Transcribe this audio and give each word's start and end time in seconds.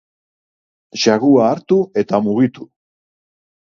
Xagua 1.03 1.45
hartu 1.51 1.79
eta 2.05 2.25
mugitu. 2.29 2.71